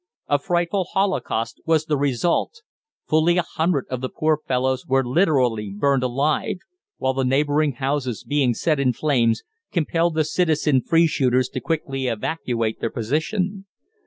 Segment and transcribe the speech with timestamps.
[0.27, 2.63] A frightful holocaust was the result.
[3.07, 6.55] Fully a hundred of the poor fellows were literally burned alive;
[6.97, 12.07] while the neighbouring houses, being set in flames, compelled the citizen free shooters to quickly
[12.07, 13.67] evacuate their position.